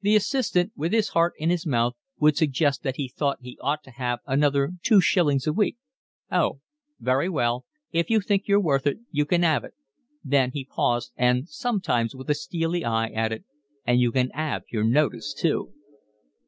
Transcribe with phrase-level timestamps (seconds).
[0.00, 3.84] The assistant, with his heart in his mouth, would suggest that he thought he ought
[3.84, 5.76] to have another two shillings a week.
[6.32, 6.62] "Oh,
[6.98, 8.98] very well, if you think you're worth it.
[9.12, 9.74] You can 'ave it."
[10.24, 13.44] Then he paused and sometimes, with a steely eye, added:
[13.86, 15.72] "And you can 'ave your notice too."